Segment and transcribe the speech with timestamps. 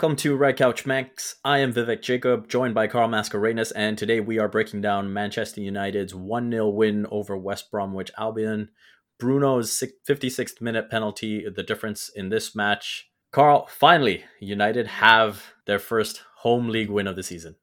[0.00, 1.36] Welcome to Red Couch Max.
[1.44, 5.60] I am Vivek Jacob, joined by Carl Mascarenas, and today we are breaking down Manchester
[5.60, 8.70] United's 1 0 win over West Bromwich Albion.
[9.18, 9.70] Bruno's
[10.08, 13.10] 56th minute penalty, the difference in this match.
[13.30, 17.56] Carl, finally, United have their first home league win of the season.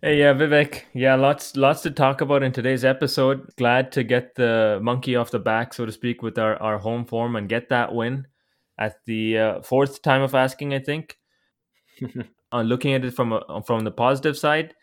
[0.00, 0.82] Hey, yeah, Vivek.
[0.94, 3.50] Yeah, lots lots to talk about in today's episode.
[3.56, 7.04] Glad to get the monkey off the back, so to speak, with our, our home
[7.04, 8.28] form and get that win
[8.78, 11.18] at the uh, fourth time of asking, I think.
[12.52, 14.74] uh, looking at it from a, from the positive side,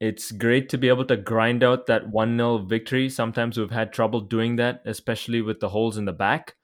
[0.00, 3.08] it's great to be able to grind out that 1 0 victory.
[3.08, 6.54] Sometimes we've had trouble doing that, especially with the holes in the back.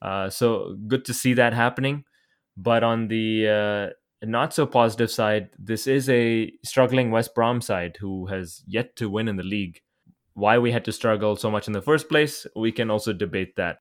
[0.00, 2.04] Uh, so good to see that happening.
[2.56, 7.96] But on the uh, not so positive side, this is a struggling West Brom side
[8.00, 9.80] who has yet to win in the league.
[10.34, 13.56] Why we had to struggle so much in the first place, we can also debate
[13.56, 13.78] that.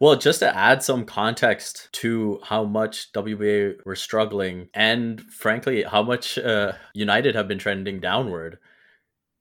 [0.00, 6.04] Well, just to add some context to how much WBA were struggling, and frankly, how
[6.04, 8.58] much uh, United have been trending downward,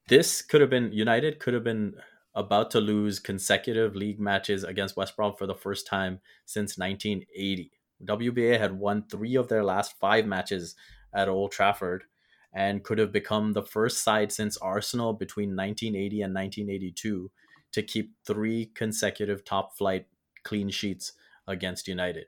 [0.08, 1.94] this could have been United could have been
[2.34, 7.72] about to lose consecutive league matches against West Brom for the first time since 1980.
[8.06, 10.76] WBA had won three of their last five matches
[11.14, 12.06] at Old Trafford
[12.54, 17.32] and could have become the first side since Arsenal between 1980 and 1982
[17.74, 20.08] to keep three consecutive top flight
[20.48, 21.14] clean sheets
[21.46, 22.28] against United.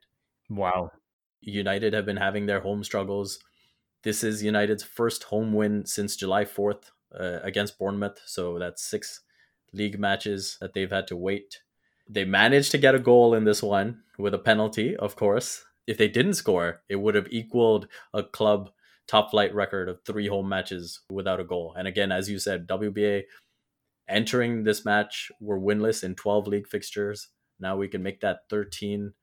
[0.50, 0.92] Wow.
[1.42, 3.40] United have been having their home struggles.
[4.04, 8.20] This is United's first home win since July 4th uh, against Bournemouth.
[8.26, 9.22] So that's six
[9.74, 11.62] league matches that they've had to wait.
[12.10, 15.64] They managed to get a goal in this one with a penalty, of course.
[15.88, 18.72] If they didn't score, it would have equaled a club
[19.08, 21.74] top flight record of three home matches without a goal.
[21.78, 23.24] And again, as you said, WBA
[24.08, 27.30] entering this match were winless in 12 league fixtures.
[27.60, 29.14] Now we can make that 13.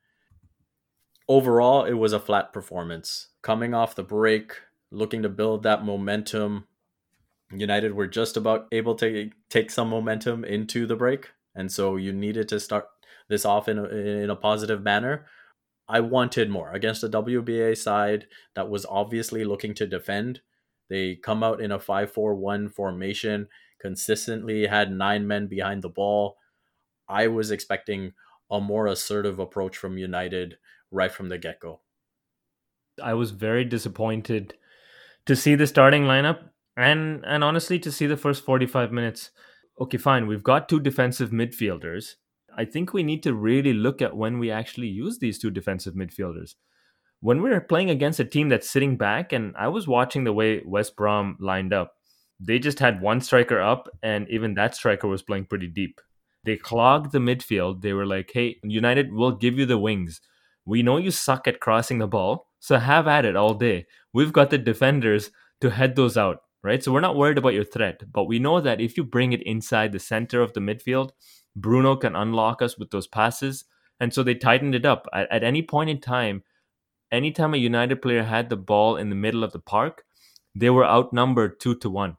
[1.29, 3.29] Overall, it was a flat performance.
[3.43, 4.53] Coming off the break,
[4.91, 6.67] looking to build that momentum.
[7.53, 11.31] United were just about able to take some momentum into the break.
[11.55, 12.87] And so you needed to start
[13.29, 15.27] this off in a, in a positive manner.
[15.89, 20.41] I wanted more against a WBA side that was obviously looking to defend.
[20.89, 23.49] They come out in a 5 4 1 formation,
[23.81, 26.37] consistently had nine men behind the ball.
[27.09, 28.13] I was expecting
[28.51, 30.59] a more assertive approach from United
[30.91, 31.81] right from the get go.
[33.03, 34.55] I was very disappointed
[35.27, 39.31] to see the starting lineup and and honestly to see the first 45 minutes.
[39.81, 40.27] Okay, fine.
[40.27, 42.15] We've got two defensive midfielders.
[42.57, 45.95] I think we need to really look at when we actually use these two defensive
[45.95, 46.55] midfielders.
[47.21, 50.63] When we're playing against a team that's sitting back, and I was watching the way
[50.65, 51.95] West Brom lined up,
[52.41, 56.01] they just had one striker up, and even that striker was playing pretty deep.
[56.47, 57.83] They clogged the midfield.
[57.83, 60.21] They were like, hey, United we'll give you the wings.
[60.65, 63.87] We know you suck at crossing the ball, so have at it all day.
[64.13, 65.31] We've got the defenders
[65.61, 66.83] to head those out, right?
[66.83, 69.43] So we're not worried about your threat, but we know that if you bring it
[69.43, 71.11] inside the center of the midfield,
[71.57, 73.65] Bruno can unlock us with those passes.
[73.99, 75.07] And so they tightened it up.
[75.13, 76.45] At, at any point in time,
[77.11, 80.05] anytime a United player had the ball in the middle of the park,
[80.55, 82.19] they were outnumbered two to one,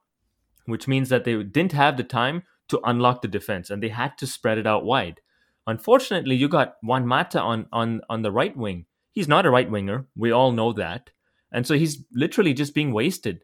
[0.66, 4.18] which means that they didn't have the time to unlock the defense, and they had
[4.18, 5.22] to spread it out wide.
[5.66, 8.86] Unfortunately, you got Juan Mata on on on the right wing.
[9.12, 10.06] He's not a right winger.
[10.16, 11.10] We all know that,
[11.52, 13.44] and so he's literally just being wasted.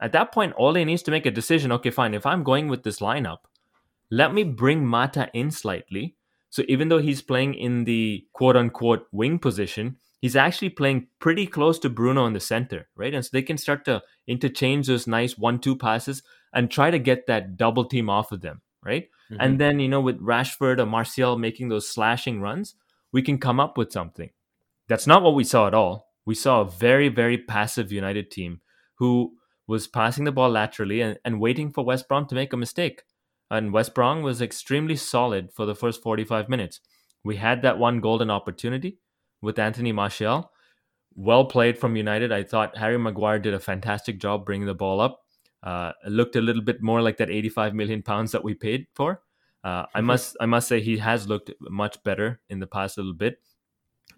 [0.00, 1.72] At that point, Ole needs to make a decision.
[1.72, 2.14] Okay, fine.
[2.14, 3.38] If I'm going with this lineup,
[4.10, 6.16] let me bring Mata in slightly.
[6.50, 11.46] So even though he's playing in the quote unquote wing position, he's actually playing pretty
[11.46, 13.14] close to Bruno in the center, right?
[13.14, 16.22] And so they can start to interchange those nice one two passes
[16.56, 19.08] and try to get that double team off of them, right?
[19.30, 19.40] Mm-hmm.
[19.40, 22.74] And then, you know, with Rashford or Martial making those slashing runs,
[23.12, 24.30] we can come up with something.
[24.88, 26.08] That's not what we saw at all.
[26.24, 28.62] We saw a very, very passive United team
[28.94, 29.34] who
[29.66, 33.02] was passing the ball laterally and, and waiting for West Brom to make a mistake.
[33.50, 36.80] And West Brom was extremely solid for the first 45 minutes.
[37.22, 38.98] We had that one golden opportunity
[39.42, 40.50] with Anthony Martial.
[41.14, 42.32] Well played from United.
[42.32, 45.20] I thought Harry Maguire did a fantastic job bringing the ball up.
[45.66, 49.22] Uh, looked a little bit more like that 85 million pounds that we paid for.
[49.64, 53.12] Uh, I must I must say he has looked much better in the past little
[53.12, 53.40] bit.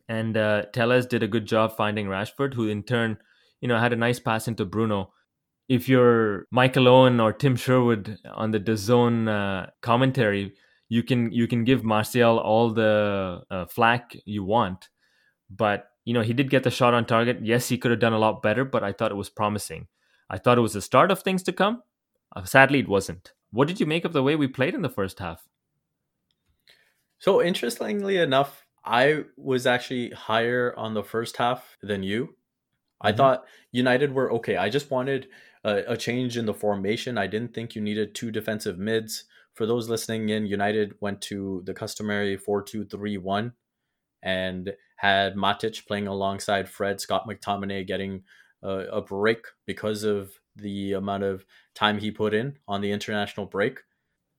[0.08, 3.16] And uh, Telles did a good job finding Rashford, who in turn,
[3.62, 5.14] you know, had a nice pass into Bruno.
[5.66, 10.52] If you're Michael Owen or Tim Sherwood on the DAZN uh, commentary,
[10.90, 14.90] you can you can give Martial all the uh, flack you want,
[15.48, 17.38] but you know he did get the shot on target.
[17.42, 19.86] Yes, he could have done a lot better, but I thought it was promising.
[20.30, 21.82] I thought it was the start of things to come.
[22.34, 23.32] Uh, sadly, it wasn't.
[23.50, 25.48] What did you make of the way we played in the first half?
[27.19, 32.36] So, interestingly enough, I was actually higher on the first half than you.
[33.00, 34.56] I thought United were okay.
[34.56, 35.28] I just wanted
[35.64, 37.16] a, a, change in the formation.
[37.16, 39.25] I didn't think you needed two defensive mids.
[39.54, 43.52] For those listening in, United went to the customary 4 2 3 1
[44.22, 48.25] and had Matic playing alongside Fred, Scott McTominay getting
[48.62, 51.44] a, a break because of the amount of
[51.75, 53.81] time he put in on the international break.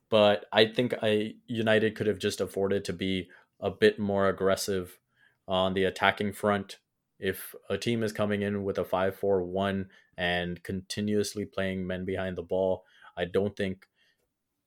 [0.09, 3.29] But I think I United could have just afforded to be
[3.59, 4.99] a bit more aggressive
[5.47, 6.79] on the attacking front.
[7.19, 12.05] If a team is coming in with a 5 4 1 and continuously playing men
[12.05, 12.85] behind the ball,
[13.17, 13.87] I don't think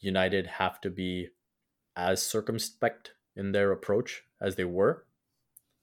[0.00, 1.28] United have to be
[1.96, 5.05] as circumspect in their approach as they were.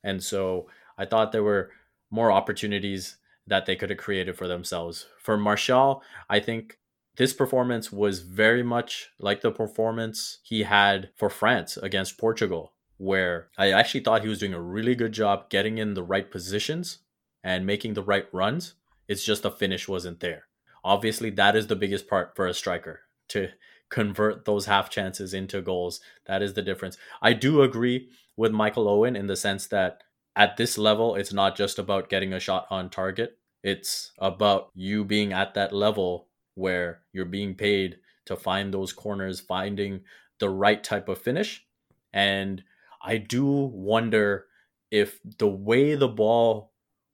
[0.03, 0.67] And so
[0.97, 1.71] I thought there were
[2.11, 3.17] more opportunities
[3.49, 5.07] that they could have created for themselves.
[5.19, 6.79] For Martial, I think
[7.17, 13.49] this performance was very much like the performance he had for France against Portugal, where
[13.57, 16.99] I actually thought he was doing a really good job getting in the right positions
[17.43, 18.75] and making the right runs.
[19.07, 20.43] It's just the finish wasn't there.
[20.83, 23.49] Obviously, that is the biggest part for a striker to
[23.89, 25.99] convert those half chances into goals.
[26.25, 26.97] That is the difference.
[27.21, 30.03] I do agree with Michael Owen in the sense that
[30.39, 33.37] at this level, it's not just about getting a shot on target.
[33.61, 39.41] It's about you being at that level where you're being paid to find those corners,
[39.41, 39.99] finding
[40.39, 41.65] the right type of finish.
[42.13, 42.63] And
[43.03, 44.45] I do wonder
[44.89, 46.71] if the way the ball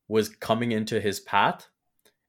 [0.08, 1.68] was coming into his path,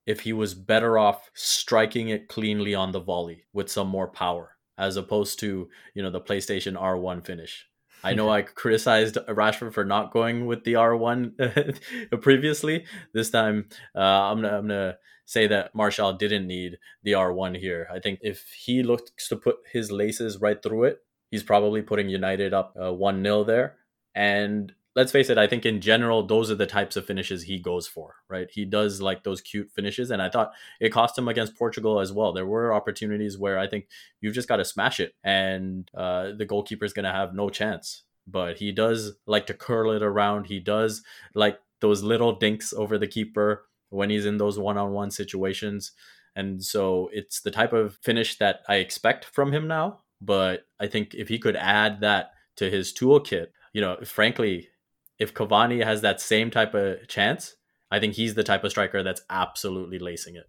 [0.07, 4.57] if he was better off striking it cleanly on the volley with some more power,
[4.79, 7.67] as opposed to, you know, the PlayStation R1 finish.
[8.07, 12.85] I know I criticized Rashford for not going with the R1 previously.
[13.13, 17.89] This time, uh, I'm gonna, I'm gonna say that Martial didn't need the R1 here.
[17.93, 20.99] I think if he looks to put his laces right through it,
[21.31, 23.77] he's probably putting United up uh, 1 0 there.
[24.15, 27.59] And let's face it, I think in general, those are the types of finishes he
[27.59, 28.49] goes for, right?
[28.51, 30.11] He does like those cute finishes.
[30.11, 32.33] And I thought it cost him against Portugal as well.
[32.33, 33.89] There were opportunities where I think
[34.23, 37.51] you've just got to smash it and uh, the goalkeeper is going to have no
[37.51, 38.05] chance.
[38.27, 40.47] But he does like to curl it around.
[40.47, 41.03] He does
[41.35, 45.93] like those little dinks over the keeper when he's in those one on one situations.
[46.35, 50.01] And so it's the type of finish that I expect from him now.
[50.23, 54.71] But I think if he could add that to his toolkit, you know, frankly,
[55.19, 57.55] if Cavani has that same type of chance,
[57.91, 60.45] I think he's the type of striker that's absolutely lacing it.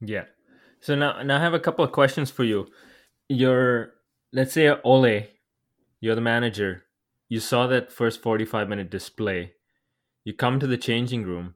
[0.00, 0.24] Yeah.
[0.80, 2.66] So now, now I have a couple of questions for you.
[3.28, 3.92] You're,
[4.32, 5.26] let's say, Ole,
[6.00, 6.84] you're the manager.
[7.28, 9.52] You saw that first 45 minute display.
[10.24, 11.54] You come to the changing room.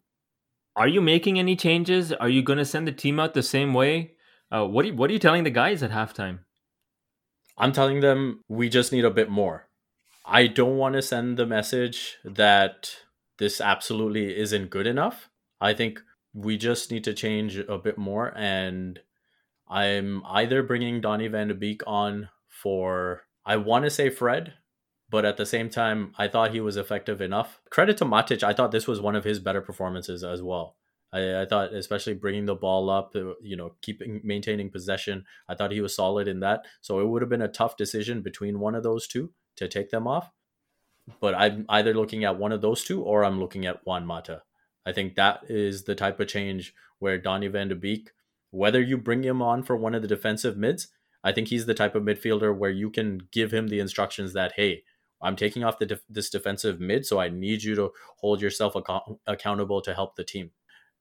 [0.74, 2.12] Are you making any changes?
[2.12, 4.12] Are you going to send the team out the same way?
[4.50, 6.40] Uh, what, are you, what are you telling the guys at halftime?
[7.56, 9.68] I'm telling them we just need a bit more.
[10.24, 12.96] I don't want to send the message that
[13.38, 15.28] this absolutely isn't good enough.
[15.60, 16.00] I think
[16.32, 18.32] we just need to change a bit more.
[18.36, 19.00] And
[19.68, 24.54] I'm either bringing Donny van de Beek on for, I want to say Fred,
[25.10, 27.60] but at the same time, I thought he was effective enough.
[27.70, 30.76] Credit to Matic, I thought this was one of his better performances as well.
[31.12, 35.54] I, I thought, especially bringing the ball up, uh, you know, keeping maintaining possession, I
[35.54, 36.64] thought he was solid in that.
[36.80, 39.90] So it would have been a tough decision between one of those two to take
[39.90, 40.30] them off.
[41.20, 44.42] But I'm either looking at one of those two or I'm looking at Juan Mata.
[44.86, 48.10] I think that is the type of change where Donny van de Beek,
[48.50, 50.88] whether you bring him on for one of the defensive mids,
[51.24, 54.52] I think he's the type of midfielder where you can give him the instructions that,
[54.56, 54.82] hey,
[55.20, 58.74] I'm taking off the def- this defensive mid, so I need you to hold yourself
[58.76, 60.50] ac- accountable to help the team.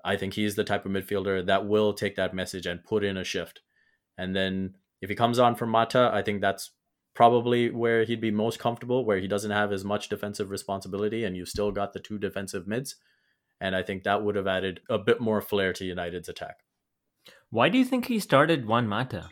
[0.06, 3.18] I think he's the type of midfielder that will take that message and put in
[3.18, 3.62] a shift.
[4.18, 6.72] And then if he comes on for Mata, I think that's
[7.14, 11.36] probably where he'd be most comfortable, where he doesn't have as much defensive responsibility, and
[11.36, 12.96] you've still got the two defensive mids.
[13.60, 16.60] And I think that would have added a bit more flair to United's attack.
[17.50, 19.30] Why do you think he started Juan Mata?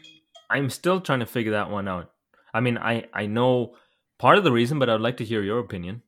[0.50, 2.12] I'm still trying to figure that one out.
[2.54, 3.76] I mean, I, I know
[4.18, 6.04] part of the reason, but I'd like to hear your opinion.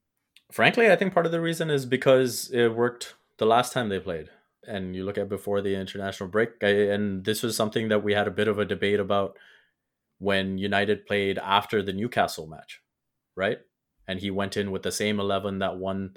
[0.51, 3.99] Frankly, I think part of the reason is because it worked the last time they
[3.99, 4.29] played.
[4.67, 8.27] And you look at before the international break, and this was something that we had
[8.27, 9.37] a bit of a debate about
[10.21, 12.79] when United played after the Newcastle match,
[13.35, 13.57] right?
[14.07, 16.13] And he went in with the same 11 that won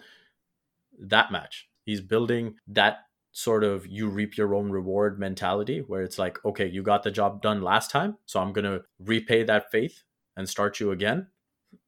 [1.01, 1.69] that match.
[1.87, 2.99] He's building that
[3.33, 7.11] sort of you reap your own reward mentality where it's like, okay, you got the
[7.11, 10.03] job done last time, so I'm going to repay that faith
[10.37, 11.29] and start you again.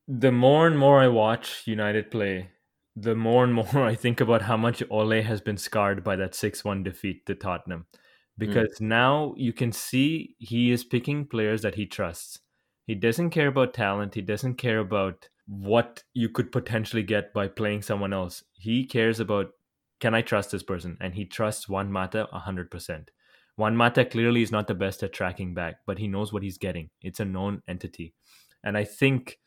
[0.09, 2.49] The more and more I watch United play,
[2.97, 6.35] the more and more I think about how much Ole has been scarred by that
[6.35, 7.85] 6 1 defeat to Tottenham.
[8.41, 8.47] Mm.
[8.47, 8.87] because mm.
[8.87, 12.41] now you can see he is picking players that he trusts.
[12.87, 17.49] He doesn't care about talent, he doesn't care about what you could potentially get by
[17.49, 18.45] playing someone else.
[18.53, 19.51] He cares about
[19.99, 20.99] can I trust this person?
[21.01, 23.09] And he trusts Juan Mata 100%.
[23.57, 26.59] Juan Mata clearly is not the best at tracking back, but he knows what he's
[26.59, 26.91] getting.
[27.01, 28.13] It's a known entity.
[28.63, 29.39] And I think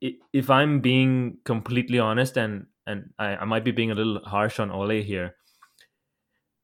[0.00, 4.58] if I'm being completely honest, and, and I, I might be being a little harsh
[4.58, 5.36] on Ole here,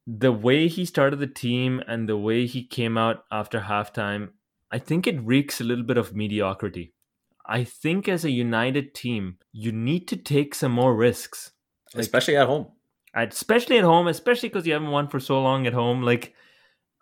[0.06, 4.30] the way he started the team and the way he came out after halftime,
[4.70, 6.92] I think it reeks a little bit of mediocrity.
[7.46, 11.52] I think as a united team, you need to take some more risks,
[11.94, 12.68] like, especially at home
[13.14, 16.02] especially at home, especially because you haven't won for so long at home.
[16.02, 16.34] Like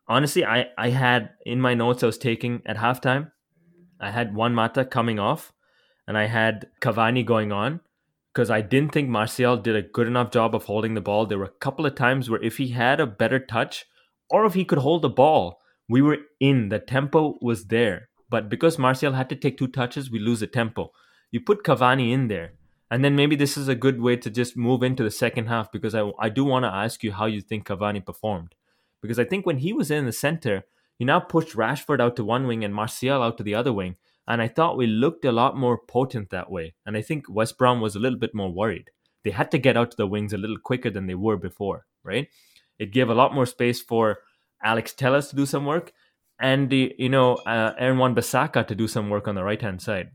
[0.08, 3.30] honestly, I I had in my notes I was taking at halftime,
[4.00, 5.52] I had Juan Mata coming off,
[6.06, 7.80] and I had Cavani going on
[8.32, 11.26] because I didn't think Martial did a good enough job of holding the ball.
[11.26, 13.86] There were a couple of times where if he had a better touch
[14.28, 16.68] or if he could hold the ball, we were in.
[16.68, 18.08] The tempo was there.
[18.28, 20.92] But because Martial had to take two touches, we lose the tempo.
[21.32, 22.52] You put Cavani in there,
[22.90, 25.72] and then maybe this is a good way to just move into the second half
[25.72, 28.54] because I, I do want to ask you how you think Cavani performed.
[29.02, 30.64] Because I think when he was in the center,
[30.98, 33.96] you now pushed Rashford out to one wing and Martial out to the other wing.
[34.26, 36.74] And I thought we looked a lot more potent that way.
[36.86, 38.90] And I think West Brom was a little bit more worried.
[39.24, 41.86] They had to get out to the wings a little quicker than they were before,
[42.04, 42.28] right?
[42.78, 44.18] It gave a lot more space for
[44.62, 45.92] Alex Telles to do some work
[46.40, 49.82] and, the, you know, uh, Aaron Wan-Bissaka to do some work on the right hand
[49.82, 50.10] side.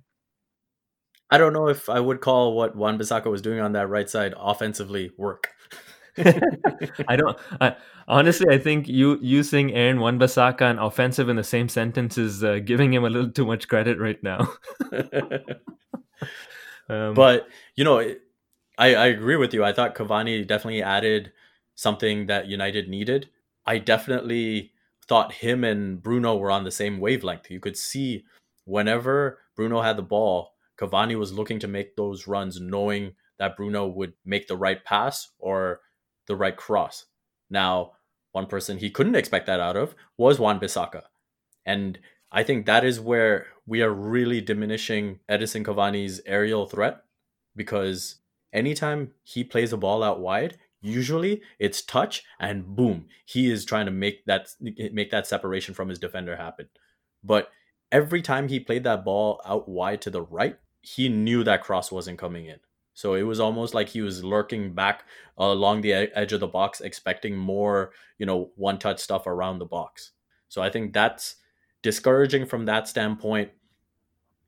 [1.29, 4.09] I don't know if I would call what Wan Bissaka was doing on that right
[4.09, 5.49] side offensively work.
[7.07, 7.37] I don't.
[7.59, 7.75] I,
[8.07, 12.43] honestly, I think you using Aaron Wan Bissaka and offensive in the same sentence is
[12.43, 14.53] uh, giving him a little too much credit right now.
[16.89, 19.63] um, but you know, I, I agree with you.
[19.63, 21.31] I thought Cavani definitely added
[21.75, 23.29] something that United needed.
[23.65, 24.71] I definitely
[25.07, 27.51] thought him and Bruno were on the same wavelength.
[27.51, 28.23] You could see
[28.65, 33.87] whenever Bruno had the ball, Cavani was looking to make those runs knowing that Bruno
[33.87, 35.81] would make the right pass or
[36.27, 37.05] the right cross.
[37.49, 37.91] Now,
[38.31, 41.03] one person he couldn't expect that out of was Wan Bissaka.
[41.65, 41.99] And
[42.31, 47.01] I think that is where we are really diminishing Edinson Cavani's aerial threat
[47.55, 48.17] because
[48.53, 53.85] anytime he plays a ball out wide, usually it's touch and boom, he is trying
[53.85, 56.67] to make that make that separation from his defender happen.
[57.23, 57.49] But
[57.91, 61.91] every time he played that ball out wide to the right, he knew that cross
[61.91, 62.59] wasn't coming in.
[62.95, 65.03] So it was almost like he was lurking back
[65.37, 69.65] along the edge of the box, expecting more, you know, one touch stuff around the
[69.65, 70.11] box.
[70.47, 71.35] So I think that's
[71.83, 73.51] discouraging from that standpoint.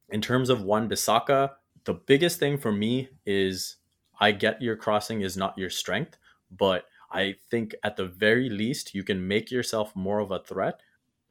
[0.09, 1.51] In terms of Wan Bissaka,
[1.83, 3.75] the biggest thing for me is
[4.19, 6.17] I get your crossing is not your strength,
[6.49, 10.79] but I think at the very least you can make yourself more of a threat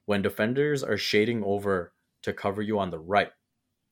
[0.05, 3.33] when defenders are shading over to cover you on the right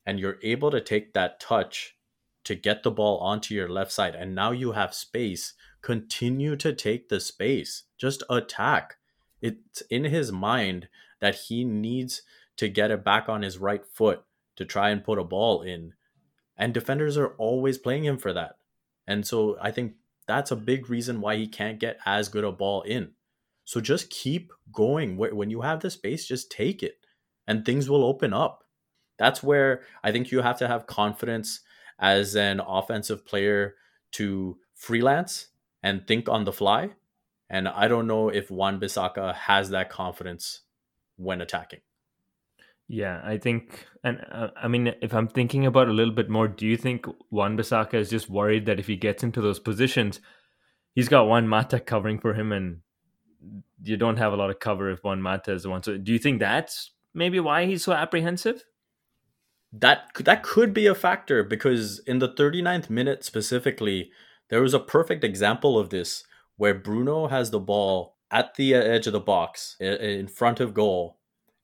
[0.05, 1.97] and you're able to take that touch
[2.45, 6.73] to get the ball onto your left side and now you have space continue to
[6.73, 7.85] take the space.
[7.99, 8.97] Just attack.
[9.43, 10.89] It's in his mind
[11.21, 12.23] that he needs
[12.57, 14.25] to get it back on his right foot
[14.57, 15.93] to try and put a ball in
[16.57, 18.57] and defenders are always playing him for that.
[19.07, 19.95] And so i think
[20.27, 23.11] that's a big reason why he can't get as good a ball in.
[23.65, 25.19] So just keep going.
[25.19, 26.99] When you have the space just take it
[27.47, 28.65] and things will open up.
[29.19, 31.61] That's where I think you have to have confidence
[31.99, 33.75] as an offensive player
[34.13, 35.49] to freelance
[35.83, 36.91] and think on the fly.
[37.51, 40.63] And I don't know if Wan Bissaka has that confidence
[41.17, 41.81] when attacking.
[42.89, 46.49] Yeah, I think, and uh, I mean, if I'm thinking about a little bit more,
[46.49, 50.21] do you think Wan Bissaka is just worried that if he gets into those positions,
[50.95, 52.81] he's got Juan Mata covering for him, and
[53.83, 55.83] you don't have a lot of cover if Juan Mata is the one.
[55.83, 58.65] So, do you think that's maybe why he's so apprehensive?
[59.77, 64.11] That that could be a factor because in the 39th minute specifically
[64.49, 66.25] there was a perfect example of this
[66.57, 70.75] where Bruno has the ball at the uh, edge of the box in front of
[70.75, 71.19] goal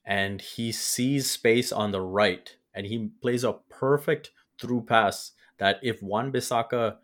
[0.04, 5.78] and he sees space on the right and he plays a perfect through pass that
[5.82, 6.96] if Wan Bissaka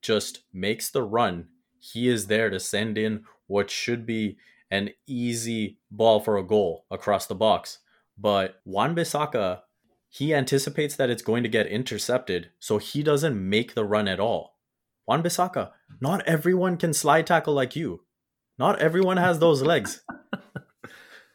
[0.00, 4.38] just makes the run he is there to send in what should be
[4.70, 7.78] an easy ball for a goal across the box.
[8.16, 9.60] But Wan Bissaka
[10.08, 14.20] he anticipates that it's going to get intercepted, so he doesn't make the run at
[14.20, 14.58] all.
[15.06, 18.02] Wan Bissaka, not everyone can slide tackle like you.
[18.58, 20.02] Not everyone has those legs.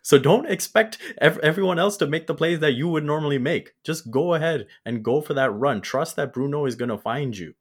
[0.05, 3.73] So don't expect ev- everyone else to make the plays that you would normally make.
[3.85, 5.79] Just go ahead and go for that run.
[5.79, 7.53] Trust that Bruno is going to find you.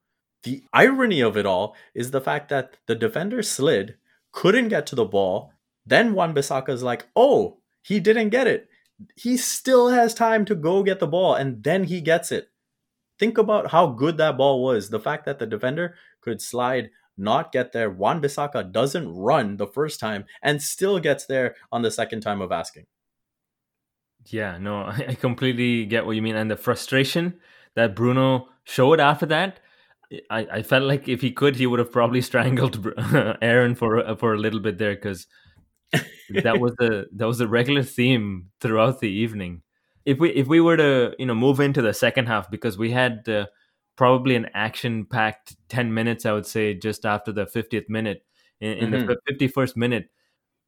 [0.43, 3.95] The irony of it all is the fact that the defender slid,
[4.33, 5.53] couldn't get to the ball.
[5.87, 8.69] Then Wan Bissaka is like, oh, he didn't get it
[9.17, 12.49] he still has time to go get the ball and then he gets it.
[13.19, 14.91] Think about how good that ball was.
[14.91, 17.91] The fact that the defender could slide not get there.
[17.91, 22.41] Wan Bissaka doesn't run the first time and still gets there on the second time
[22.41, 22.87] of asking.
[24.27, 26.37] Yeah, no, I completely get what you mean.
[26.37, 27.35] And the frustration
[27.75, 29.61] that Bruno showed after that,
[30.31, 32.87] I, I felt like if he could, he would have probably strangled
[33.43, 35.27] Aaron for for a little bit there because
[36.43, 39.63] that was the that was the regular theme throughout the evening.
[40.05, 42.91] If we if we were to you know move into the second half because we
[42.91, 43.47] had uh,
[43.97, 48.25] probably an action packed ten minutes, I would say just after the fiftieth minute.
[48.61, 49.07] In, in mm-hmm.
[49.09, 50.09] the fifty first minute,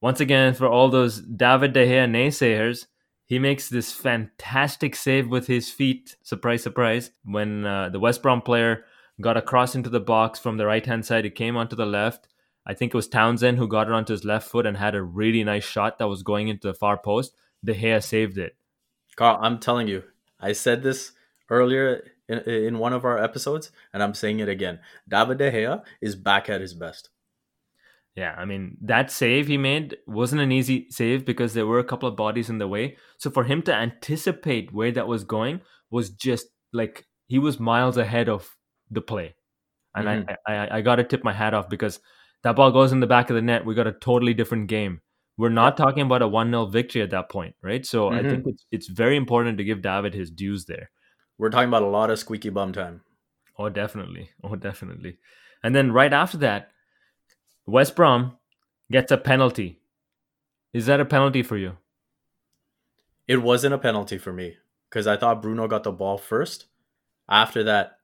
[0.00, 2.86] once again for all those David De Gea naysayers,
[3.26, 6.16] he makes this fantastic save with his feet.
[6.22, 7.10] Surprise, surprise!
[7.24, 8.84] When uh, the West Brom player
[9.20, 11.86] got a cross into the box from the right hand side, it came onto the
[11.86, 12.28] left.
[12.66, 15.02] I think it was Townsend who got it onto his left foot and had a
[15.02, 17.34] really nice shot that was going into the far post.
[17.64, 18.56] De Gea saved it.
[19.16, 20.04] Carl, I'm telling you,
[20.40, 21.12] I said this
[21.50, 24.80] earlier in, in one of our episodes, and I'm saying it again.
[25.08, 27.10] David De Gea is back at his best.
[28.16, 31.84] Yeah, I mean, that save he made wasn't an easy save because there were a
[31.84, 32.96] couple of bodies in the way.
[33.18, 37.96] So for him to anticipate where that was going was just like he was miles
[37.96, 38.56] ahead of
[38.90, 39.34] the play.
[39.96, 40.30] And mm-hmm.
[40.46, 41.98] I, I, I got to tip my hat off because
[42.44, 43.64] that ball goes in the back of the net.
[43.64, 45.00] We got a totally different game.
[45.36, 47.84] We're not talking about a 1 0 victory at that point, right?
[47.84, 48.26] So mm-hmm.
[48.26, 50.90] I think it's, it's very important to give David his dues there.
[51.38, 53.00] We're talking about a lot of squeaky bum time.
[53.58, 54.30] Oh, definitely.
[54.44, 55.18] Oh, definitely.
[55.62, 56.70] And then right after that,
[57.66, 58.36] West Brom
[58.92, 59.80] gets a penalty.
[60.72, 61.78] Is that a penalty for you?
[63.26, 64.56] It wasn't a penalty for me
[64.90, 66.66] because I thought Bruno got the ball first.
[67.28, 67.98] After that,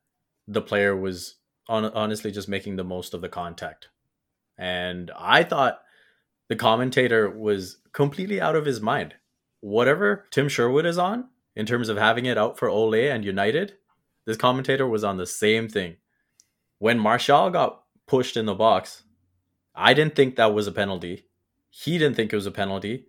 [0.49, 1.37] the player was
[1.69, 3.89] on, honestly just making the most of the contact.
[4.61, 5.81] And I thought
[6.49, 9.15] the commentator was completely out of his mind.
[9.61, 13.75] Whatever Tim Sherwood is on, in terms of having it out for Ole and United,
[14.27, 15.97] this commentator was on the same thing.
[16.79, 19.05] When Martial got pushed in the box,
[19.75, 21.27] I didn't think that was a penalty.
[21.71, 23.07] He didn't think it was a penalty.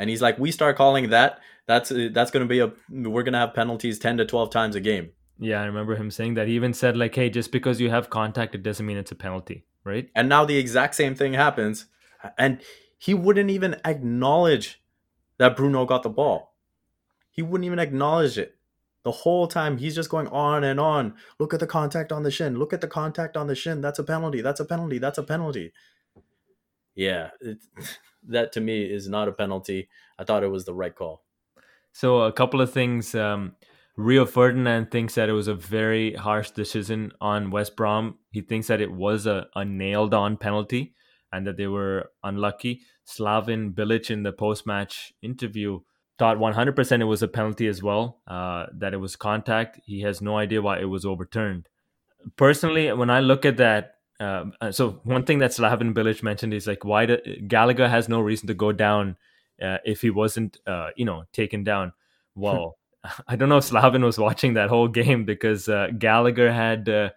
[0.00, 3.34] And he's like, we start calling that, that's that's going to be a we're going
[3.34, 5.10] to have penalties 10 to 12 times a game.
[5.38, 6.48] Yeah, I remember him saying that.
[6.48, 9.14] He even said like, "Hey, just because you have contact it doesn't mean it's a
[9.14, 10.10] penalty." Right?
[10.14, 11.86] And now the exact same thing happens
[12.36, 12.60] and
[12.98, 14.82] he wouldn't even acknowledge
[15.38, 16.54] that Bruno got the ball.
[17.30, 18.56] He wouldn't even acknowledge it.
[19.04, 21.14] The whole time he's just going on and on.
[21.38, 22.58] Look at the contact on the shin.
[22.58, 23.80] Look at the contact on the shin.
[23.80, 24.42] That's a penalty.
[24.42, 24.98] That's a penalty.
[24.98, 25.72] That's a penalty.
[26.94, 27.58] Yeah, it,
[28.28, 29.88] that to me is not a penalty.
[30.18, 31.22] I thought it was the right call.
[31.92, 33.14] So a couple of things.
[33.14, 33.54] Um,
[33.98, 38.16] Rio Ferdinand thinks that it was a very harsh decision on West Brom.
[38.30, 40.94] He thinks that it was a, a nailed on penalty
[41.32, 42.82] and that they were unlucky.
[43.04, 45.80] Slaven Bilic in the post match interview
[46.16, 49.80] thought 100% it was a penalty as well, uh, that it was contact.
[49.84, 51.68] He has no idea why it was overturned.
[52.36, 56.54] Personally, when I look at that, um, uh, so one thing that Slaven Bilic mentioned
[56.54, 59.16] is like why do, Gallagher has no reason to go down
[59.60, 61.94] uh, if he wasn't, uh, you know, taken down.
[62.36, 62.77] Well,
[63.26, 67.10] I don't know if Slaven was watching that whole game because uh, Gallagher had uh,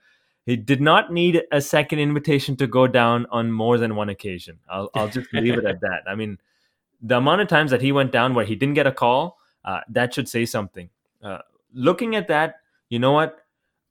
[0.45, 4.59] he did not need a second invitation to go down on more than one occasion.
[4.69, 6.01] I'll, I'll just leave it at that.
[6.07, 6.37] I mean,
[7.01, 9.81] the amount of times that he went down where he didn't get a call, uh,
[9.89, 10.89] that should say something.
[11.23, 11.39] Uh,
[11.73, 12.55] looking at that,
[12.89, 13.39] you know what?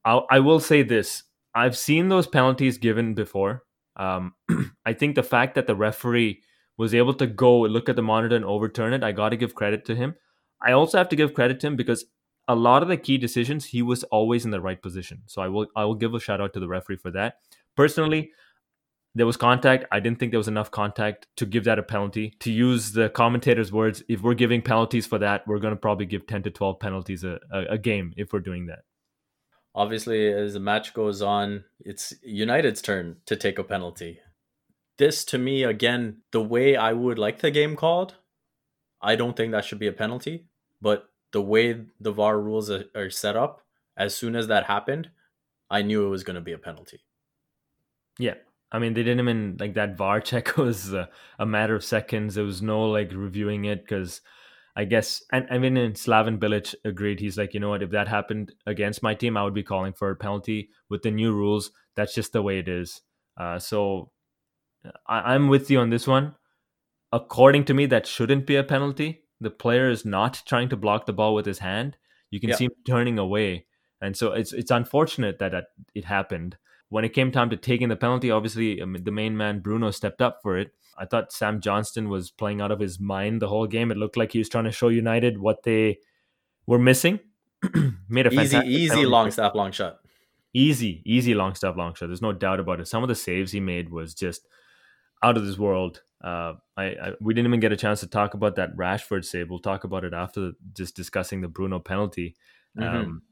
[0.05, 1.25] I'll, I will say this.
[1.55, 3.65] I've seen those penalties given before.
[3.97, 4.35] Um,
[4.87, 6.43] I think the fact that the referee
[6.77, 9.55] was able to go look at the monitor and overturn it, I got to give
[9.55, 10.15] credit to him.
[10.63, 12.05] I also have to give credit to him because
[12.49, 15.23] a lot of the key decisions he was always in the right position.
[15.27, 17.37] So I will I will give a shout out to the referee for that.
[17.77, 18.33] Personally,
[19.15, 19.87] there was contact.
[19.91, 22.35] I didn't think there was enough contact to give that a penalty.
[22.41, 26.07] To use the commentator's words, if we're giving penalties for that, we're going to probably
[26.07, 28.81] give 10 to 12 penalties a, a, a game if we're doing that.
[29.75, 34.21] Obviously, as the match goes on, it's United's turn to take a penalty.
[34.99, 38.17] This, to me, again, the way I would like the game called,
[39.01, 40.47] I don't think that should be a penalty.
[40.81, 43.63] But the way the VAR rules are set up,
[43.97, 45.11] as soon as that happened,
[45.71, 47.01] I knew it was going to be a penalty.
[48.19, 48.35] Yeah,
[48.73, 51.09] I mean, they didn't even like that VAR check was a,
[51.47, 52.35] matter of seconds.
[52.35, 54.21] There was no like reviewing it because
[54.77, 57.21] I guess, and I mean, and Slaven Bilic agreed.
[57.21, 59.93] He's like, you know what, if that happened against my team, I would be calling
[59.93, 60.71] for a penalty.
[60.89, 63.03] With the new rules, that's just the way it is.
[63.37, 64.11] Uh, so
[65.07, 66.35] I, I'm with you on this one.
[67.13, 69.25] According to me, that shouldn't be a penalty.
[69.41, 71.97] The player is not trying to block the ball with his hand.
[72.31, 72.57] You can yeah.
[72.57, 73.67] see him turning away,
[74.01, 76.57] and so it's it's unfortunate that it happened
[76.91, 80.41] when it came time to taking the penalty, obviously the main man Bruno stepped up
[80.43, 80.73] for it.
[80.99, 83.91] I thought Sam Johnstone was playing out of his mind the whole game.
[83.91, 85.99] It looked like he was trying to show United what they
[86.67, 87.21] were missing.
[88.09, 89.07] Made a easy, easy penalty.
[89.07, 90.01] long stop, long shot.
[90.53, 92.09] easy, easy long stop, long shot.
[92.09, 92.89] There's no doubt about it.
[92.89, 94.49] Some of the saves he made was just
[95.23, 96.03] out of this world.
[96.23, 99.49] Uh, I, I, we didn't even get a chance to talk about that Rashford save.
[99.49, 102.37] We'll talk about it after just discussing the Bruno penalty.
[102.79, 102.97] Mm-hmm.
[102.97, 103.23] Um,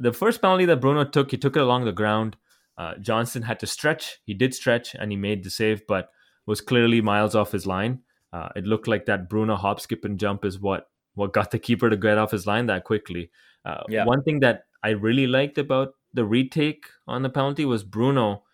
[0.00, 2.36] the first penalty that Bruno took, he took it along the ground.
[2.78, 4.20] Uh, Johnstone had to stretch.
[4.24, 6.10] He did stretch and he made the save, but
[6.46, 8.00] was clearly miles off his line.
[8.32, 11.58] Uh, it looked like that Bruno hop, skip, and jump is what what got the
[11.58, 13.30] keeper to get off his line that quickly.
[13.66, 14.04] Uh, yeah.
[14.06, 18.44] One thing that I really liked about the retake on the penalty was Bruno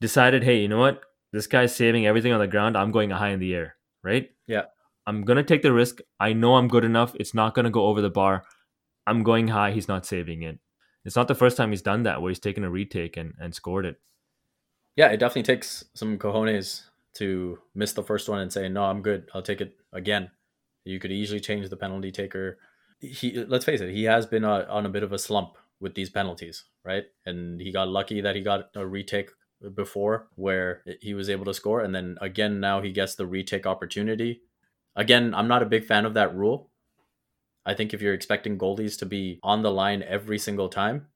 [0.00, 1.02] decided, hey, you know what?
[1.34, 2.76] This guy's saving everything on the ground.
[2.76, 4.30] I'm going high in the air, right?
[4.46, 4.66] Yeah.
[5.04, 5.98] I'm going to take the risk.
[6.20, 7.12] I know I'm good enough.
[7.18, 8.44] It's not going to go over the bar.
[9.04, 9.72] I'm going high.
[9.72, 10.60] He's not saving it.
[11.04, 13.52] It's not the first time he's done that where he's taken a retake and, and
[13.52, 14.00] scored it.
[14.94, 19.02] Yeah, it definitely takes some cojones to miss the first one and say, no, I'm
[19.02, 19.28] good.
[19.34, 20.30] I'll take it again.
[20.84, 22.58] You could easily change the penalty taker.
[23.00, 25.96] He, let's face it, he has been a, on a bit of a slump with
[25.96, 27.06] these penalties, right?
[27.26, 29.30] And he got lucky that he got a retake
[29.74, 31.80] before where he was able to score.
[31.80, 34.42] And then again, now he gets the retake opportunity.
[34.96, 36.70] Again, I'm not a big fan of that rule.
[37.66, 41.06] I think if you're expecting goalies to be on the line every single time,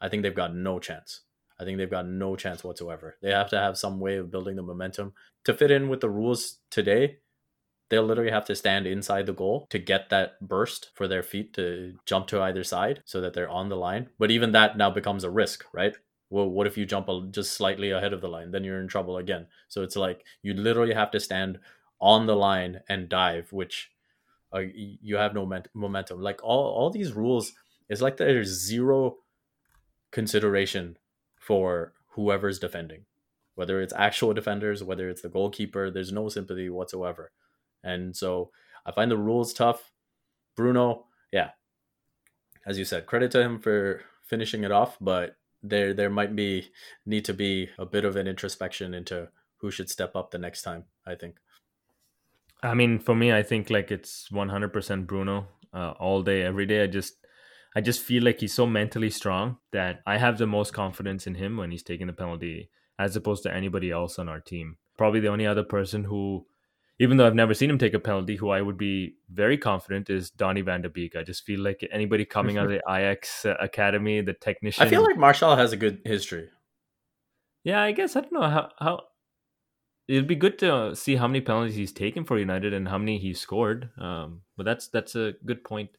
[0.00, 1.22] I think they've got no chance.
[1.58, 3.16] I think they've got no chance whatsoever.
[3.22, 6.10] They have to have some way of building the momentum to fit in with the
[6.10, 7.18] rules today.
[7.88, 11.54] They'll literally have to stand inside the goal to get that burst for their feet
[11.54, 14.10] to jump to either side so that they're on the line.
[14.18, 15.96] But even that now becomes a risk, right?
[16.28, 18.50] Well, what if you jump just slightly ahead of the line?
[18.50, 19.46] Then you're in trouble again.
[19.68, 21.58] So it's like you literally have to stand
[22.00, 23.90] on the line and dive, which
[24.52, 26.20] uh, you have no momentum.
[26.20, 27.52] Like all, all these rules,
[27.88, 29.18] it's like there's zero
[30.10, 30.96] consideration
[31.38, 33.04] for whoever's defending,
[33.54, 35.90] whether it's actual defenders, whether it's the goalkeeper.
[35.90, 37.30] There's no sympathy whatsoever.
[37.84, 38.50] And so
[38.84, 39.92] I find the rules tough.
[40.56, 41.50] Bruno, yeah,
[42.66, 46.70] as you said, credit to him for finishing it off, but there there might be
[47.04, 50.62] need to be a bit of an introspection into who should step up the next
[50.62, 50.84] time.
[51.06, 51.36] I think.
[52.62, 56.82] I mean, for me, I think like it's 100% Bruno uh, all day, every day.
[56.82, 57.14] I just
[57.76, 61.34] I just feel like he's so mentally strong that I have the most confidence in
[61.34, 64.78] him when he's taking the penalty as opposed to anybody else on our team.
[64.96, 66.46] Probably the only other person who,
[66.98, 70.10] even though I've never seen him take a penalty, who I would be very confident
[70.10, 71.16] is Donny van de Beek.
[71.16, 74.86] I just feel like anybody coming out of the Ajax uh, academy, the technician.
[74.86, 76.48] I feel like Martial has a good history.
[77.64, 79.00] Yeah, I guess I don't know how how
[80.08, 83.18] it'd be good to see how many penalties he's taken for United and how many
[83.18, 83.90] he's scored.
[83.98, 85.90] Um, but that's that's a good point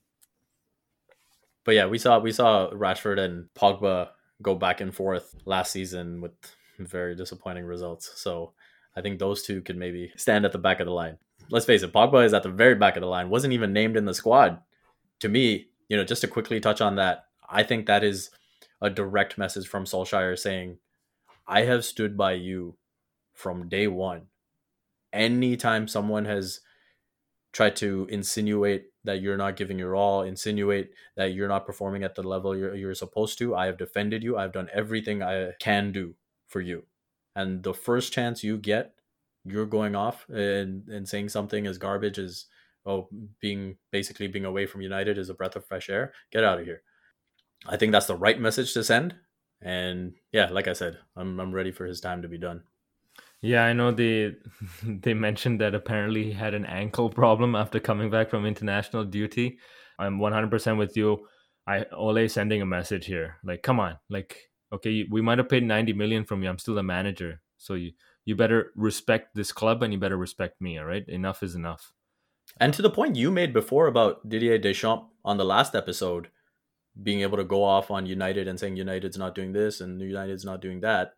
[1.68, 4.08] but yeah, we saw we saw Rashford and Pogba
[4.42, 6.32] go back and forth last season with
[6.80, 8.10] very disappointing results.
[8.16, 8.54] So
[8.98, 11.20] I think those two could maybe stand at the back of the line.
[11.52, 13.96] Let's face it, Pogba is at the very back of the line, wasn't even named
[13.96, 14.60] in the squad.
[15.20, 18.32] To me, you know, just to quickly touch on that, I think that is
[18.82, 20.80] a direct message from Solskjaer saying,
[21.48, 22.76] I have stood by you
[23.34, 24.24] from day one.
[25.14, 26.62] Anytime someone has
[27.54, 32.16] tried to insinuate that you're not giving your all, insinuate that you're not performing at
[32.16, 33.56] the level you're, you're supposed to.
[33.56, 34.38] I have defended you.
[34.38, 36.16] I've done everything I can do
[36.48, 36.84] for you.
[37.38, 38.96] And the first chance you get,
[39.46, 42.46] you're going off and, and saying something as garbage as,
[42.84, 43.08] oh,
[43.40, 46.14] being basically being away from United is a breath of fresh air.
[46.32, 46.82] Get out of here.
[47.68, 49.16] I think that's the right message to send.
[49.62, 52.64] And yeah, like I said, I'm, I'm ready for his time to be done.
[53.42, 54.34] Yeah, I know they
[54.84, 59.60] they mentioned that apparently he had an ankle problem after coming back from international duty.
[60.00, 61.28] I'm 100% with you.
[61.68, 63.38] I Ole sending a message here.
[63.44, 64.00] Like, come on.
[64.10, 66.50] Like, okay, we might have paid 90 million from you.
[66.50, 67.42] I'm still a manager.
[67.58, 67.92] So you
[68.26, 71.08] you better respect this club and you better respect me, all right?
[71.08, 71.94] Enough is enough.
[72.60, 76.30] And to the point you made before about Didier Deschamps on the last episode
[77.02, 80.44] being able to go off on United and saying United's not doing this and United's
[80.44, 81.14] not doing that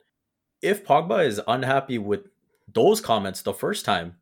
[0.62, 2.22] if Pogba is unhappy with
[2.72, 4.16] those comments the first time,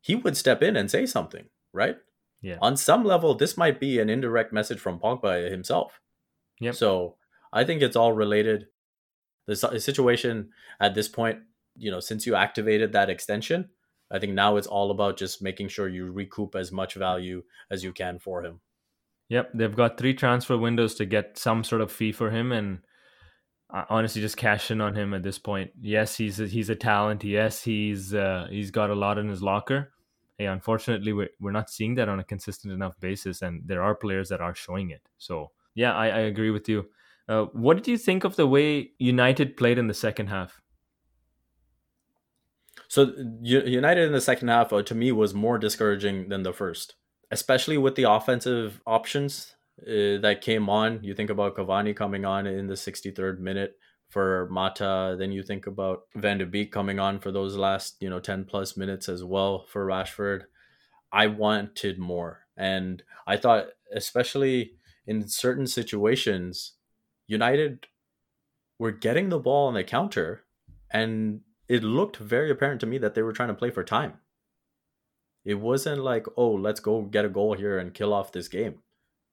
[0.00, 1.96] he would step in and say something, right?
[2.40, 2.58] Yeah.
[2.60, 6.00] On some level, this might be an indirect message from Pogba himself.
[6.60, 6.74] Yep.
[6.74, 7.16] So
[7.52, 8.66] I think it's all related.
[9.46, 10.50] The situation
[10.80, 11.40] at this point,
[11.76, 13.70] you know, since you activated that extension,
[14.10, 17.82] I think now it's all about just making sure you recoup as much value as
[17.82, 18.60] you can for him.
[19.28, 22.80] Yep, they've got three transfer windows to get some sort of fee for him, and
[23.88, 25.70] honestly just cash in on him at this point.
[25.80, 27.24] Yes, he's a, he's a talent.
[27.24, 29.92] Yes, he's uh, he's got a lot in his locker.
[30.38, 33.94] Hey, unfortunately, we're, we're not seeing that on a consistent enough basis, and there are
[33.94, 35.02] players that are showing it.
[35.18, 36.86] So yeah, I, I agree with you.
[37.28, 40.60] Uh, what did you think of the way United played in the second half?
[42.88, 46.94] So United in the second half, uh, to me, was more discouraging than the first,
[47.30, 51.02] especially with the offensive options uh, that came on.
[51.02, 53.76] You think about Cavani coming on in the 63rd minute
[54.10, 55.16] for Mata.
[55.18, 58.44] Then you think about Van de Beek coming on for those last, you know, 10
[58.44, 60.42] plus minutes as well for Rashford.
[61.10, 62.40] I wanted more.
[62.58, 64.72] And I thought, especially
[65.06, 66.74] in certain situations,
[67.26, 67.86] United
[68.78, 70.44] were getting the ball on the counter
[70.90, 74.14] and it looked very apparent to me that they were trying to play for time.
[75.44, 78.80] It wasn't like, oh, let's go get a goal here and kill off this game.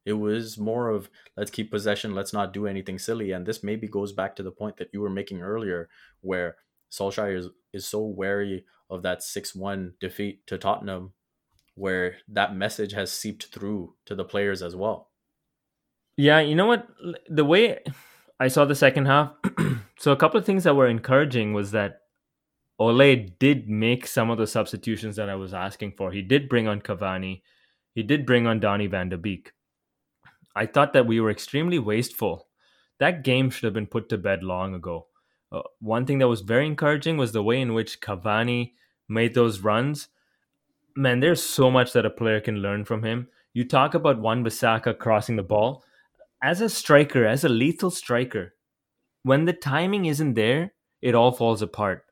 [0.06, 3.32] It was more of let's keep possession, let's not do anything silly.
[3.32, 5.89] And this maybe goes back to the point that you were making earlier,
[6.21, 6.56] where
[6.91, 11.13] Solskjaer is, is so wary of that 6 1 defeat to Tottenham,
[11.75, 15.09] where that message has seeped through to the players as well.
[16.20, 16.86] Yeah, you know what?
[17.30, 17.80] The way
[18.42, 19.32] I saw the second half,
[19.98, 22.02] so a couple of things that were encouraging was that
[22.78, 26.12] Ole did make some of the substitutions that I was asking for.
[26.12, 27.42] He did bring on Cavani.
[27.96, 29.54] He did bring on Donny van de Beek.
[30.54, 32.50] I thought that we were extremely wasteful.
[33.00, 35.08] That game should have been put to bed long ago.
[35.54, 38.74] Uh, one thing that was very encouraging was the way in which Cavani
[39.08, 40.10] made those runs.
[40.98, 43.30] Man, there's so much that a player can learn from him.
[43.54, 45.86] You talk about Wan-Bissaka crossing the ball.
[46.41, 48.54] As a striker, as a lethal striker,
[49.23, 52.04] when the timing isn't there, it all falls apart.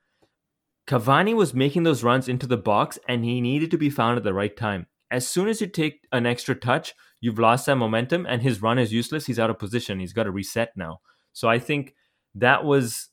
[0.88, 4.24] Cavani was making those runs into the box and he needed to be found at
[4.24, 4.88] the right time.
[5.12, 8.80] As soon as you take an extra touch, you've lost that momentum and his run
[8.80, 9.26] is useless.
[9.26, 10.00] He's out of position.
[10.00, 11.00] He's got to reset now.
[11.34, 11.94] So I think
[12.36, 13.10] that was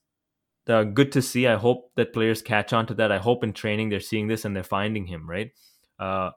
[0.69, 1.47] uh, good to see.
[1.47, 3.13] I hope that players catch on to that.
[3.13, 5.51] I hope in training they're seeing this and they're finding him, right?
[5.99, 6.31] Uh,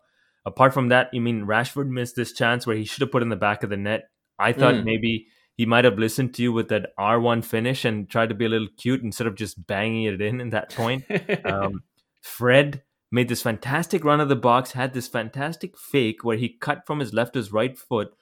[0.46, 3.30] apart from that, you mean Rashford missed this chance where he should have put in
[3.30, 4.10] the back of the net.
[4.40, 4.84] I thought mm.
[4.84, 8.46] maybe he might have listened to you with that R1 finish and tried to be
[8.46, 11.04] a little cute instead of just banging it in in that point.
[11.46, 11.84] um,
[12.22, 16.86] Fred made this fantastic run of the box, had this fantastic fake where he cut
[16.86, 18.14] from his left to his right foot.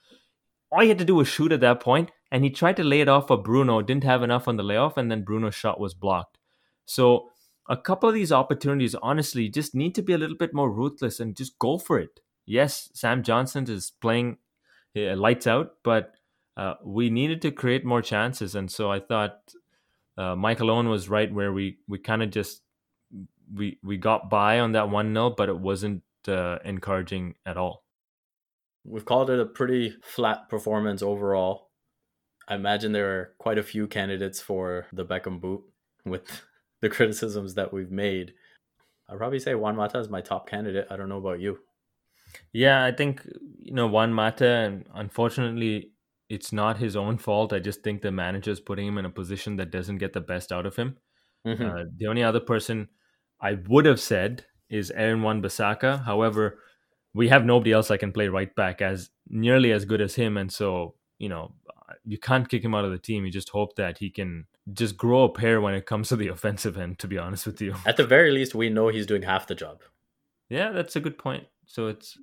[0.70, 3.00] All he had to do was shoot at that point, and he tried to lay
[3.00, 5.94] it off for Bruno, didn't have enough on the layoff, and then Bruno's shot was
[5.94, 6.38] blocked.
[6.86, 7.30] So
[7.68, 11.20] a couple of these opportunities, honestly, just need to be a little bit more ruthless
[11.20, 12.20] and just go for it.
[12.46, 14.38] Yes, Sam Johnstone is playing
[14.96, 16.14] lights out, but
[16.56, 19.52] uh, we needed to create more chances, and so I thought
[20.16, 22.62] uh, Michael Owen was right where we we kind of just
[23.54, 27.84] we we got by on that one 0 but it wasn't uh, encouraging at all.
[28.84, 31.70] We've called it a pretty flat performance overall.
[32.48, 35.62] I imagine there are quite a few candidates for the Beckham boot
[36.04, 36.42] with
[36.80, 38.32] the criticisms that we've made.
[39.08, 40.86] I'd probably say Juan Mata is my top candidate.
[40.90, 41.58] I don't know about you.
[42.52, 43.22] Yeah, I think
[43.62, 45.92] you know Juan Mata, and unfortunately,
[46.28, 47.52] it's not his own fault.
[47.52, 50.20] I just think the manager is putting him in a position that doesn't get the
[50.20, 50.96] best out of him.
[51.46, 51.64] Mm-hmm.
[51.64, 52.88] Uh, the only other person
[53.40, 56.04] I would have said is Aaron Wan-Bissaka.
[56.04, 56.58] However,
[57.14, 60.36] we have nobody else that can play right back as nearly as good as him,
[60.36, 61.52] and so you know
[62.04, 63.24] you can't kick him out of the team.
[63.24, 66.28] You just hope that he can just grow a pair when it comes to the
[66.36, 66.98] offensive end.
[67.00, 69.54] To be honest with you, at the very least, we know he's doing half the
[69.54, 69.82] job.
[70.48, 71.44] Yeah, that's a good point.
[71.66, 72.16] So it's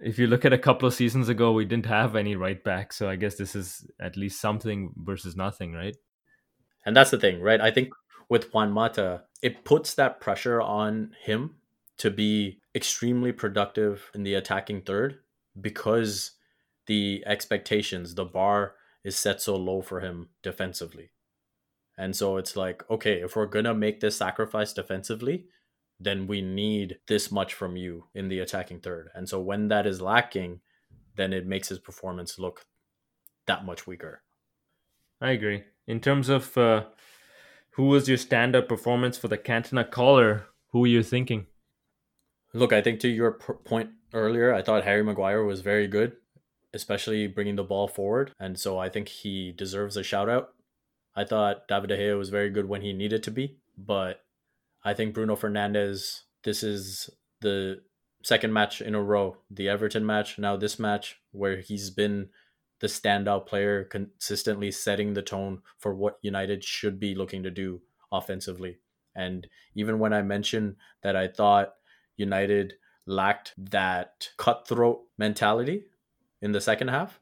[0.00, 2.92] if you look at a couple of seasons ago, we didn't have any right back.
[2.92, 5.96] So I guess this is at least something versus nothing, right?
[6.86, 7.60] And that's the thing, right?
[7.60, 7.90] I think
[8.28, 11.56] with Juan Mata, it puts that pressure on him
[11.98, 15.18] to be extremely productive in the attacking third
[15.60, 16.32] because
[16.86, 21.10] the expectations, the bar is set so low for him defensively.
[21.98, 25.46] And so it's like, okay, if we're going to make this sacrifice defensively,
[26.00, 29.10] then we need this much from you in the attacking third.
[29.14, 30.60] And so when that is lacking,
[31.16, 32.64] then it makes his performance look
[33.46, 34.22] that much weaker.
[35.20, 35.64] I agree.
[35.86, 36.84] In terms of uh,
[37.72, 41.46] who was your standout performance for the Cantona collar, who were you thinking?
[42.54, 46.16] Look, I think to your point earlier, I thought Harry Maguire was very good,
[46.72, 48.32] especially bringing the ball forward.
[48.40, 50.54] And so I think he deserves a shout out.
[51.14, 54.22] I thought David De Gea was very good when he needed to be, but
[54.82, 57.82] I think Bruno Fernandes, this is the
[58.22, 62.30] second match in a row, the Everton match, now this match, where he's been
[62.80, 67.82] the standout player, consistently setting the tone for what United should be looking to do
[68.10, 68.78] offensively.
[69.14, 71.74] And even when I mentioned that I thought
[72.16, 72.74] United
[73.06, 75.84] lacked that cutthroat mentality
[76.40, 77.20] in the second half,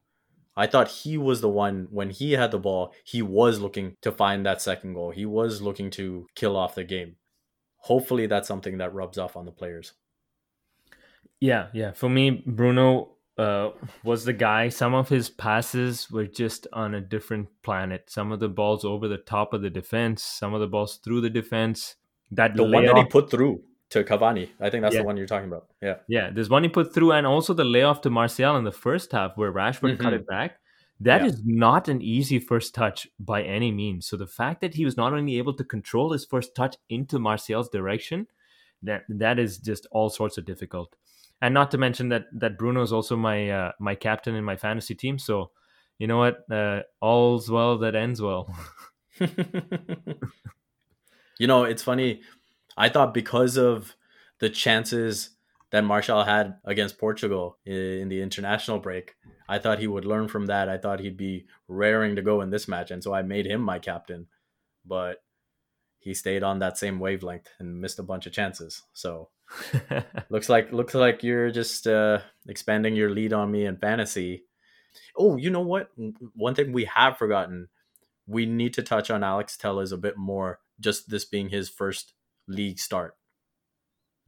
[0.56, 4.12] I thought he was the one when he had the ball, he was looking to
[4.12, 5.10] find that second goal.
[5.10, 7.16] He was looking to kill off the game
[7.78, 9.94] hopefully that's something that rubs off on the players.
[11.40, 11.92] Yeah, yeah.
[11.92, 13.70] For me, Bruno uh,
[14.02, 14.68] was the guy.
[14.68, 18.10] Some of his passes were just on a different planet.
[18.10, 20.22] Some of the balls over the top of the defense.
[20.22, 21.94] Some of the balls through the defense.
[22.32, 24.48] That the one that he put through to Cavani.
[24.60, 25.00] I think that's Yeah.
[25.02, 25.68] the one you're talking about.
[25.80, 25.94] Yeah.
[26.08, 29.12] Yeah, there's one he put through, and also the layoff to Martial in the first
[29.12, 30.16] half where Rashford cut Mhm.
[30.16, 30.58] it back.
[31.00, 31.42] That is Yeah.
[31.44, 34.06] not an easy first touch by any means.
[34.06, 37.18] So the fact that he was not only able to control his first touch into
[37.18, 38.26] Martial's direction,
[38.82, 40.96] that that is just all sorts of difficult.
[41.40, 44.56] And not to mention that that Bruno is also my uh, my captain in my
[44.56, 45.18] fantasy team.
[45.18, 45.52] So
[45.98, 46.50] you know what?
[46.50, 48.52] Uh, all's well that ends well.
[51.38, 52.22] you know, it's funny.
[52.76, 53.96] I thought because of
[54.38, 55.30] the chances
[55.70, 59.14] that Martial had against Portugal in the international break,
[59.48, 60.68] I thought he would learn from that.
[60.68, 63.60] I thought he'd be raring to go in this match, and so I made him
[63.60, 64.26] my captain.
[64.86, 65.22] But
[65.98, 68.82] he stayed on that same wavelength and missed a bunch of chances.
[68.94, 69.28] So
[70.30, 74.44] looks like looks like you're just uh, expanding your lead on me in fantasy.
[75.16, 75.90] Oh, you know what?
[76.34, 77.68] One thing we have forgotten,
[78.26, 80.60] we need to touch on Alex Telles a bit more.
[80.80, 82.14] Just this being his first
[82.46, 83.17] league start.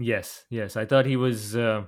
[0.01, 0.77] Yes, yes.
[0.77, 1.85] I thought he was, uh,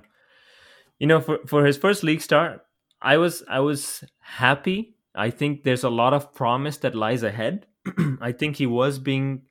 [0.99, 2.61] you know, for for his first league start,
[3.01, 4.95] I was I was happy.
[5.15, 7.65] I think there's a lot of promise that lies ahead.
[8.21, 9.43] I think he was being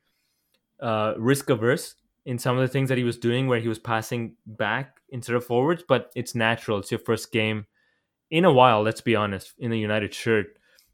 [0.81, 3.81] uh, risk averse in some of the things that he was doing, where he was
[3.81, 5.83] passing back instead of forwards.
[5.87, 6.79] But it's natural.
[6.79, 7.67] It's your first game
[8.31, 8.83] in a while.
[8.83, 9.55] Let's be honest.
[9.59, 10.47] In a United shirt,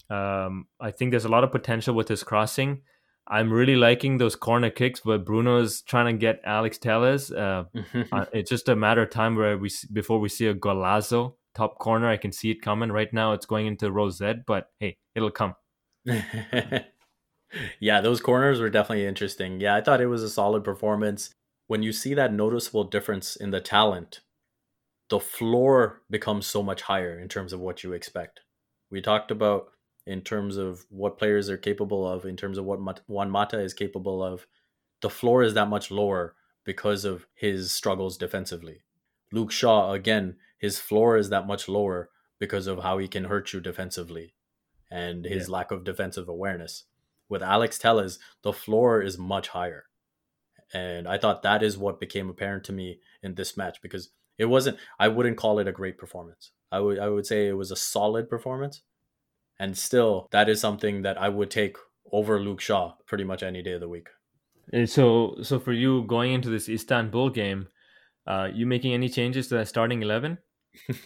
[0.09, 2.81] um, I think there's a lot of potential with his crossing.
[3.29, 7.31] I'm really liking those corner kicks, but Bruno's trying to get Alex Telles.
[7.31, 7.65] Uh,
[8.13, 11.79] uh, it's just a matter of time where we before we see a golazo top
[11.79, 12.09] corner.
[12.09, 13.33] I can see it coming right now.
[13.33, 15.55] It's going into Rosette, but hey, it'll come.
[17.81, 19.61] yeah, those corners were definitely interesting.
[19.61, 21.31] Yeah, I thought it was a solid performance.
[21.67, 24.21] When you see that noticeable difference in the talent,
[25.11, 28.41] the floor becomes so much higher in terms of what you expect.
[28.91, 29.69] We talked about
[30.09, 33.61] in terms of what players are capable of, in terms of what Mat- Juan Mata
[33.61, 34.47] is capable of.
[35.03, 38.85] The floor is that much lower because of his struggles defensively.
[39.31, 43.53] Luke Shaw, again, his floor is that much lower because of how he can hurt
[43.53, 44.35] you defensively
[44.91, 46.85] and his lack of defensive awareness.
[47.29, 49.85] With Alex Telles, the floor is much higher.
[50.73, 54.47] And I thought that is what became apparent to me in this match because it
[54.47, 56.53] wasn't I wouldn't call it a great performance.
[56.73, 58.83] I would I would say it was a solid performance.
[59.59, 61.77] And still that is something that I would take
[62.13, 64.09] over Luke Shaw pretty much any day of the week.
[64.73, 67.69] And so, so for you going into this Istanbul game,
[68.27, 70.39] uh, you making any changes to that starting eleven?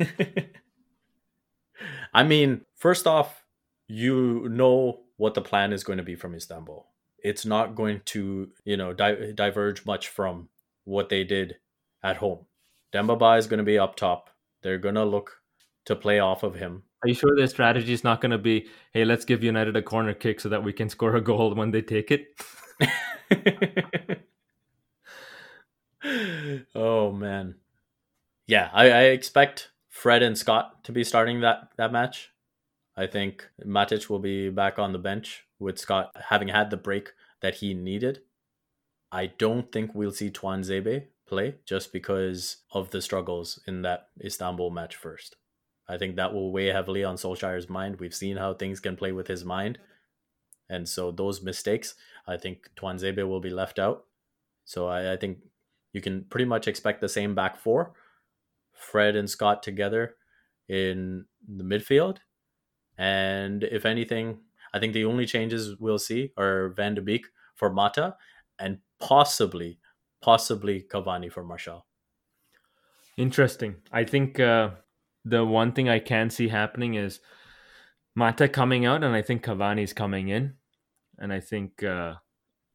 [2.13, 3.45] I mean, first off,
[3.87, 6.87] you know what the plan is going to be from Istanbul.
[7.19, 10.49] It's not going to, you know, di- diverge much from
[10.85, 11.57] what they did
[12.03, 12.47] at home.
[12.93, 14.31] Demba Dembaba is going to be up top.
[14.63, 15.39] They're going to look
[15.85, 16.83] to play off of him.
[17.03, 19.83] Are you sure their strategy is not going to be, hey, let's give United a
[19.83, 22.29] corner kick so that we can score a goal when they take it?
[26.75, 27.57] oh man,
[28.47, 32.31] yeah, I, I expect Fred and Scott to be starting that that match.
[32.97, 37.13] I think Matic will be back on the bench with Scott having had the break
[37.41, 38.21] that he needed.
[39.11, 44.71] I don't think we'll see Tuanzebe play just because of the struggles in that Istanbul
[44.71, 45.37] match first.
[45.93, 48.01] I think that will weigh heavily on Solskjaer's mind.
[48.01, 49.79] We've seen how things can play with his mind.
[50.71, 54.07] And so those mistakes, I think Tuanzebe will be left out.
[54.65, 55.41] So I, I think
[55.93, 57.93] you can pretty much expect the same back four.
[58.73, 60.17] Fred and Scott together
[60.67, 62.17] in the midfield.
[62.97, 64.39] And if anything,
[64.73, 68.17] I think the only changes we'll see are Van de Beek for Mata
[68.59, 69.79] and possibly,
[70.23, 71.85] possibly Cavani for Martial.
[73.19, 73.77] Interesting.
[73.93, 74.71] I think uh,
[75.25, 77.21] the one thing I can see happening is
[78.15, 80.55] Mata coming out, and I think Cavani's coming in,
[81.19, 82.15] and I think uh,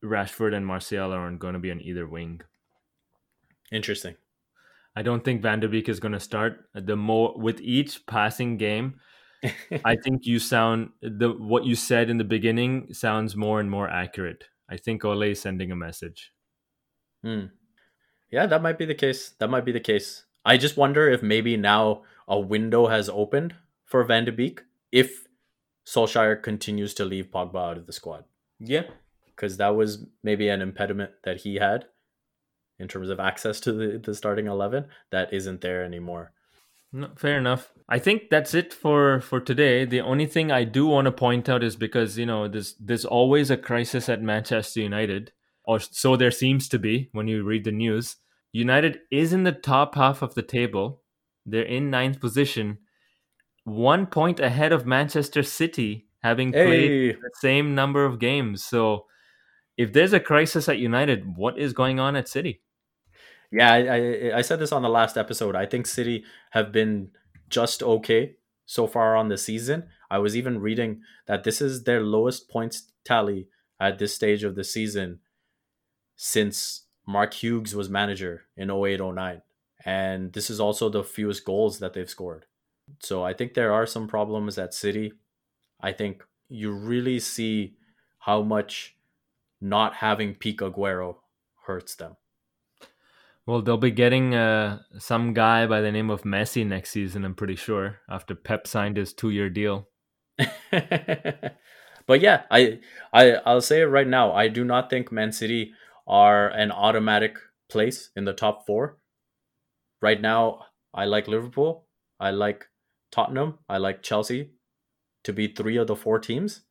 [0.04, 2.42] Rashford and Martial aren't going to be on either wing.
[3.72, 4.16] Interesting.
[4.96, 6.70] I don't think Van de Beek is going to start.
[6.74, 9.00] The more with each passing game,
[9.86, 13.88] I think you sound the what you said in the beginning sounds more and more
[13.88, 14.46] accurate.
[14.70, 16.32] I think Ole is sending a message.
[17.24, 17.46] Hmm.
[18.32, 19.36] Yeah, that might be the case.
[19.40, 20.26] That might be the case.
[20.44, 23.56] I just wonder if maybe now a window has opened
[23.86, 25.28] for Van de Beek if
[25.86, 28.26] Solskjaer continues to leave Pogba out of the squad.
[28.60, 28.84] Yeah,
[29.26, 31.86] Because that was maybe an impediment that he had
[32.80, 36.34] in terms of access to the, the starting 11 that isn't there anymore.
[36.92, 37.72] No, fair enough.
[37.90, 39.84] I think that's it for for today.
[39.86, 43.04] The only thing I do want to point out is because you know there's there's
[43.06, 45.32] always a crisis at Manchester United,
[45.66, 48.16] or so there seems to be when you read the news.
[48.54, 51.02] United is in the top half of the table.
[51.48, 52.80] They're in ninth position,
[53.64, 58.64] one point ahead of Manchester City, having played Hey, the same number of games.
[58.64, 59.06] So,
[59.78, 62.62] if there's a crisis at United, what is going on at City?
[63.52, 65.56] Yeah, I, I, I said this on the last episode.
[65.56, 67.12] I think City have been
[67.50, 68.36] just okay
[68.66, 69.86] so far on the season.
[70.12, 73.48] I was even reading that this is their lowest points tally
[73.80, 75.20] at this stage of the season
[76.16, 79.42] since Mark Hughes was manager in 0809.
[79.88, 82.46] And this is also the fewest goals that they've scored.
[83.00, 85.14] So I think there are some problems at City.
[85.80, 87.78] I think you really see
[88.20, 88.98] how much
[89.62, 91.16] not having Pique Aguero
[91.66, 92.18] hurts them.
[93.46, 97.34] Well, they'll be getting uh, some guy by the name of Messi next season, I'm
[97.34, 99.88] pretty sure, after Pep signed his two year deal.
[100.70, 102.80] but yeah, I,
[103.14, 104.34] I I'll say it right now.
[104.34, 105.72] I do not think Man City
[106.06, 107.38] are an automatic
[107.70, 108.98] place in the top four.
[110.02, 111.86] Right now, I like Liverpool.
[112.20, 112.68] I like
[113.12, 113.60] Tottenham.
[113.70, 114.52] I like Chelsea
[115.24, 116.62] to be three of the four teams.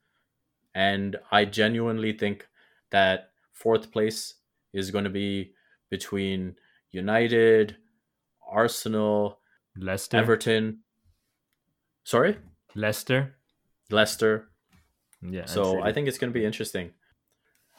[0.74, 2.46] And I genuinely think
[2.90, 4.34] that fourth place
[4.72, 5.52] is going to be
[5.90, 6.56] between
[6.90, 7.76] United,
[8.46, 9.40] Arsenal,
[9.76, 10.80] Leicester, Everton.
[12.04, 12.36] Sorry?
[12.74, 13.36] Leicester.
[13.90, 14.48] Leicester.
[15.22, 15.46] Yeah.
[15.46, 16.92] So I think it's going to be interesting.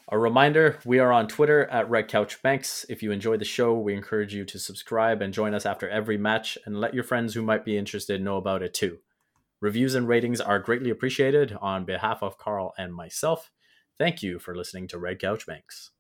[0.10, 2.86] A reminder we are on Twitter at Red Couch Banks.
[2.88, 6.18] If you enjoy the show, we encourage you to subscribe and join us after every
[6.18, 9.00] match and let your friends who might be interested know about it too.
[9.60, 13.52] Reviews and ratings are greatly appreciated on behalf of Carl and myself.
[13.98, 15.92] Thank you for listening to Red Couch Banks.